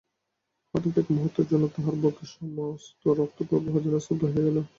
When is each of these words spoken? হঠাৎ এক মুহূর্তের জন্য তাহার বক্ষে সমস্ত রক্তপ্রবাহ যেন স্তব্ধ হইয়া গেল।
হঠাৎ 0.73 0.95
এক 0.97 1.07
মুহূর্তের 1.11 1.45
জন্য 1.51 1.65
তাহার 1.75 1.95
বক্ষে 2.03 2.25
সমস্ত 2.31 3.01
রক্তপ্রবাহ 3.19 3.75
যেন 3.83 3.95
স্তব্ধ 3.99 4.21
হইয়া 4.25 4.45
গেল। 4.47 4.57